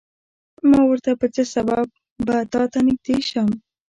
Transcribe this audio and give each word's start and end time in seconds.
ما 0.69 0.81
ورته 0.89 1.11
په 1.21 1.27
څه 1.35 1.43
سبب 1.55 1.85
به 2.25 2.35
تاته 2.51 2.79
نږدې 2.87 3.17
شم. 3.29 3.49